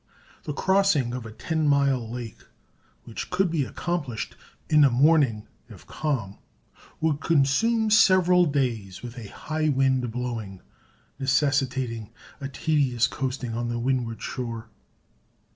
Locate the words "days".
8.47-9.03